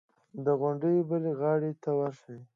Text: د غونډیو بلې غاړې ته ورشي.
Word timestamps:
د 0.45 0.47
غونډیو 0.59 1.07
بلې 1.09 1.31
غاړې 1.39 1.71
ته 1.83 1.89
ورشي. 1.99 2.37